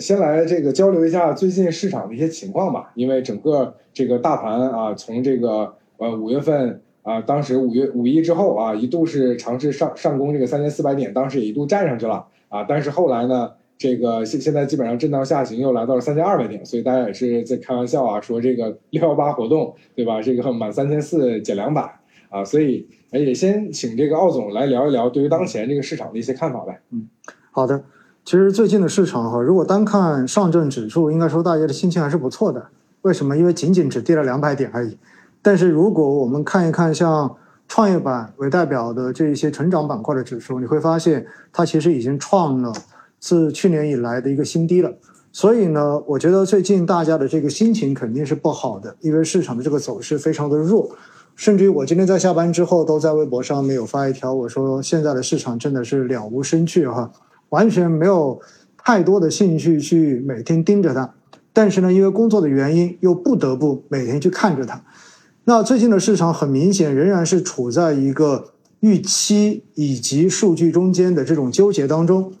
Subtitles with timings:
[0.00, 20.20] 先来这个交流一下最近市场的一些情况吧，因为整个这个大盘啊，从这个呃五月份啊，当时五月五一之后啊，一度是尝试上上攻这个三千四百点，当时也一度站上去了啊，但是后来呢，这个现现在基本上震荡下行，又来到了三千二百点，所以大家也是在开玩笑啊，说这个六幺八活动对吧？
[20.20, 26.80] 这个满三千四减两百啊，所以也先请这个奥总来聊一聊对于当前这个市场的一些看法呗。
[26.90, 27.08] 嗯，
[27.50, 27.82] 好的。
[28.28, 32.62] 其实最近的市场哈，如果单看上证指数，应该说大家的心情还是不错的。
[33.00, 33.34] 为什么？
[33.34, 34.98] 因为仅仅只跌了两百点而已。
[35.40, 37.34] 但是如果我们看一看像
[37.68, 42.70] 创业板为代表的这一些成长板块的指数，你会发现它其实已经创了
[43.18, 44.92] 自去年以来的一个新低了。
[45.32, 50.90] 所以呢，我觉得最近大家的这个心情肯定是不好的，因为市场的这个走势非常的弱。
[51.34, 57.10] 甚至于我今天在下班之后都在微博上面有发一条，我说现在的市场真的是了无生趣哈。
[57.50, 58.40] 完全没有
[58.76, 61.14] 太多的兴趣去每天盯着它，
[61.52, 64.82] 但是呢，因为工作的原因，又不得不每天去看着它。
[65.44, 72.32] 那最近的市场很明显仍然是处在一个预期以及数据中间的这种纠结当中。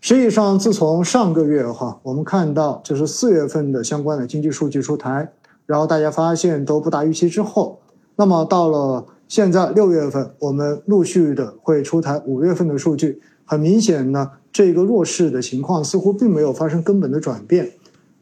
[0.00, 5.32] 实际上，自从上个月哈，我们看到就是四月份的相关的经济数据出台，
[5.64, 7.80] 然后大家发现都不达预期之后，
[8.14, 14.30] 那么到了现在六月份，我们陆续的会出台五月份的数据，很明显呢。
[14.56, 17.70] 这个弱势的情况似乎并没有发生根本的转变，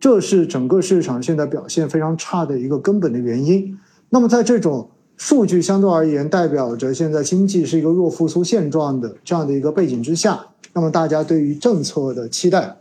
[0.01, 3.79] 这是整个市场现在表现非常差的一个根本的原因。
[4.11, 12.79] 那么，在这种数据相对而言代表着现在经济是一个弱复苏现状的这样的一个背景之下，那么大家对于政策的期待，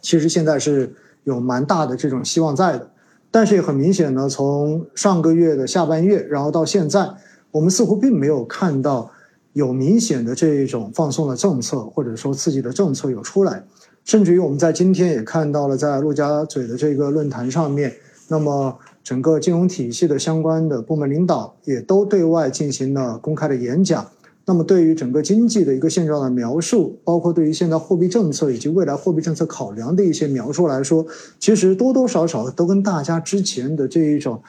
[0.00, 2.88] 其实现在是有蛮大的这种希望在的。
[3.32, 7.10] 但是也很明显呢，从上个月的下半月，然后到现在，
[7.50, 9.10] 我们似乎并没有看到。
[9.56, 13.64] 有明显的这一种放松的政策，或者说刺激的政策有出来，
[14.04, 17.90] 甚至于我们在今天也看到了，在陆家嘴的这个论坛上面，
[18.28, 24.06] 那么整个金融体系的相关的部门领导也都对外进行了公开的演讲。
[24.44, 31.06] 那么对于整个经济的一个现状的描述，包括对于现在货币政策以及未来货币政策考量的一些描述来说，
[31.40, 34.42] 其实多多少少都跟大家之前的这一种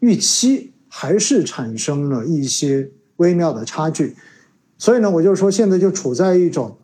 [0.00, 4.16] 预期还是产生了一些微妙的差距。
[4.78, 6.76] 所以呢，我就说现在就处在一种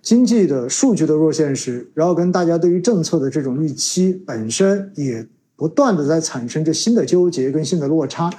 [0.00, 8.30] 经济的数据的弱现实，然后跟大家对于政策的这种预期本身也不断的在产生着新的纠结跟新的落差。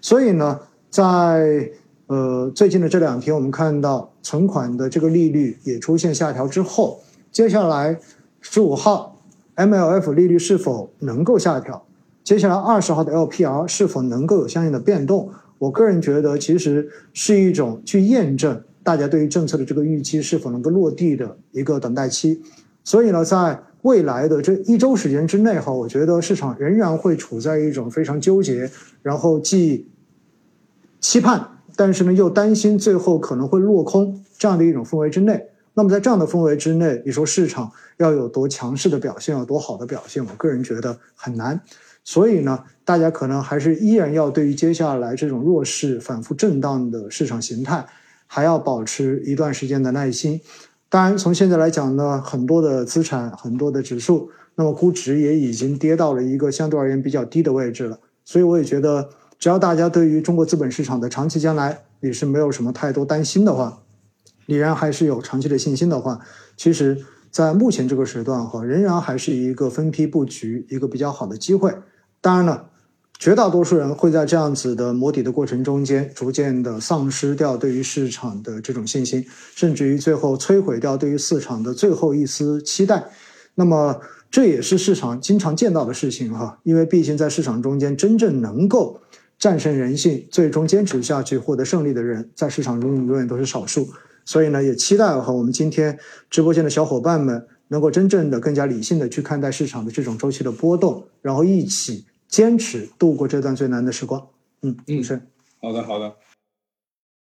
[0.00, 1.70] 所以呢，在
[2.06, 7.98] 呃最近的这两天，我们看到存款的这个利率也出现下调之后，接下来
[8.40, 9.20] 十五号
[9.56, 11.84] MLF 利率是否能够下调？
[12.24, 15.30] 接下来二十号的 LPR 是否能够有相应的变动？
[15.58, 22.40] 我个人觉得，其实是一种去验证大家对于政策的这个预期是否能够落地的一个等待期。
[22.84, 28.70] 所以呢，在未来的这一周时间之内，哈，我觉得市场仍然会处在一种非常纠结，
[29.02, 29.86] 然后既
[31.00, 35.44] 期盼，但是呢又担心最后可能会落空这样的一种氛围之内。
[35.78, 41.60] 那么在这样的氛围之内，你说市场要有多强势的表现，有多好的表现，我个人觉得很难。
[42.02, 47.86] 所以呢，大家可能还是依然要对于接下来这种弱势、反复震荡的市场形态，
[48.26, 50.40] 还要保持一段时间的耐心。
[50.88, 58.00] 当然，从现在来讲呢，很多的资产、很多的指数，那么估值也已经跌到了一个相对而言比较低的位置了。
[58.24, 63.80] 所以，我也觉得，只要大家对于中国资本市场的长期将来也是没有什么太多担心的话，
[64.48, 66.18] 依然还是有长期的信心的话，
[66.56, 71.70] 其实，在目前这个时段哈，仍然还是一个分批布局一个比较好的机会。
[72.22, 72.70] 当然了，
[73.18, 79.22] 绝大多数人会在这样子的摸底的过程中间，逐渐的丧失掉对于市场的这种信心，
[79.54, 83.04] 甚至于最后摧毁掉对于市场的最后一丝期待。
[83.54, 88.98] 那么这也是市场经常见到的事情哈，因为毕竟在市场中间，真正能够
[89.38, 93.90] 战胜人性、最终坚持下去、获得胜利的人，在市场中永远都是少数。
[94.28, 97.46] 所以呢，也期待和我们今天直播间的小伙伴们。
[97.70, 104.26] 能够真正的更加理性的去看待市场的这种周期的波动，然后一起坚持度过这段最难的时光。
[104.62, 105.20] 嗯，嗯，是
[105.60, 106.14] 好的，好的。